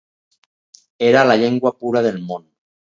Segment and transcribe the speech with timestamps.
[1.11, 2.51] Era la llengua pura del món.